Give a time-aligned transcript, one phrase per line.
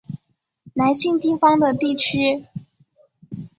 [0.73, 2.47] 南信地方的地区。